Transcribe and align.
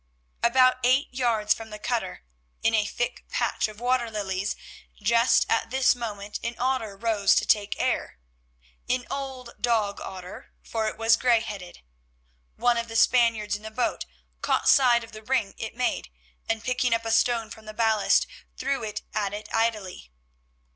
About 0.41 0.77
eight 0.83 1.13
yards 1.13 1.53
from 1.53 1.69
the 1.69 1.77
cutter, 1.77 2.23
in 2.63 2.73
a 2.73 2.85
thick 2.87 3.23
patch 3.29 3.67
of 3.67 3.79
water 3.79 4.09
lilies, 4.09 4.55
just 4.99 5.45
at 5.47 5.69
this 5.69 5.93
moment 5.93 6.39
an 6.43 6.55
otter 6.57 6.97
rose 6.97 7.35
to 7.35 7.45
take 7.45 7.79
air—an 7.79 9.05
old 9.11 9.51
dog 9.61 10.01
otter, 10.03 10.53
for 10.63 10.87
it 10.87 10.97
was 10.97 11.15
grey 11.17 11.39
headed. 11.39 11.83
One 12.55 12.77
of 12.77 12.87
the 12.87 12.95
Spaniards 12.95 13.55
in 13.55 13.61
the 13.61 13.69
boat 13.69 14.07
caught 14.41 14.67
sight 14.67 15.03
of 15.03 15.11
the 15.11 15.21
ring 15.21 15.53
it 15.59 15.75
made, 15.75 16.09
and 16.49 16.63
picking 16.63 16.95
up 16.95 17.05
a 17.05 17.11
stone 17.11 17.51
from 17.51 17.65
the 17.65 17.71
ballast 17.75 18.25
threw 18.57 18.83
it 18.83 19.03
at 19.13 19.35
it 19.35 19.47
idly. 19.53 20.09